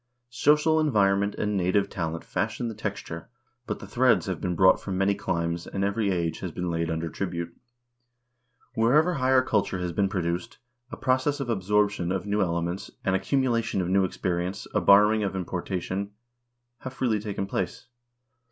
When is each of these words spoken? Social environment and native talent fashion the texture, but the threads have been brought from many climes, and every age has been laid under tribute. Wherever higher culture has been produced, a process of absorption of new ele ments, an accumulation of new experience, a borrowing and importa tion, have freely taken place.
Social 0.31 0.79
environment 0.79 1.35
and 1.35 1.55
native 1.55 1.87
talent 1.87 2.23
fashion 2.23 2.69
the 2.69 2.73
texture, 2.73 3.29
but 3.67 3.77
the 3.77 3.85
threads 3.85 4.25
have 4.25 4.41
been 4.41 4.55
brought 4.55 4.79
from 4.81 4.97
many 4.97 5.13
climes, 5.13 5.67
and 5.67 5.83
every 5.83 6.09
age 6.09 6.39
has 6.39 6.51
been 6.51 6.71
laid 6.71 6.89
under 6.89 7.07
tribute. 7.07 7.55
Wherever 8.73 9.13
higher 9.13 9.43
culture 9.43 9.77
has 9.77 9.91
been 9.91 10.09
produced, 10.09 10.57
a 10.91 10.97
process 10.97 11.39
of 11.39 11.51
absorption 11.51 12.11
of 12.11 12.25
new 12.25 12.41
ele 12.41 12.63
ments, 12.63 12.89
an 13.05 13.13
accumulation 13.13 13.79
of 13.79 13.89
new 13.89 14.03
experience, 14.03 14.65
a 14.73 14.81
borrowing 14.81 15.23
and 15.23 15.35
importa 15.35 15.79
tion, 15.79 16.09
have 16.79 16.93
freely 16.95 17.19
taken 17.19 17.45
place. 17.45 17.85